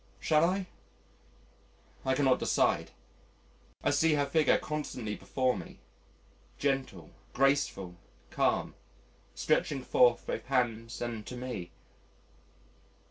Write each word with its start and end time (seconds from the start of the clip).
Shall 0.19 0.43
I? 0.43 0.65
I 2.03 2.15
cannot 2.15 2.39
decide. 2.39 2.89
I 3.83 3.91
see 3.91 4.13
her 4.15 4.25
figure 4.25 4.57
constantly 4.57 5.13
before 5.15 5.55
me 5.55 5.77
gentle, 6.57 7.11
graceful, 7.33 7.97
calm, 8.31 8.73
stretching 9.35 9.83
forth 9.83 10.25
both 10.25 10.47
hands 10.47 11.03
and 11.03 11.23
to 11.27 11.37
me.... 11.37 11.69